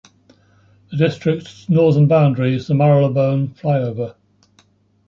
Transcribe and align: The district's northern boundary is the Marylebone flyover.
The 0.89 0.97
district's 0.97 1.69
northern 1.69 2.07
boundary 2.07 2.55
is 2.55 2.65
the 2.65 2.73
Marylebone 2.73 3.49
flyover. 3.49 4.15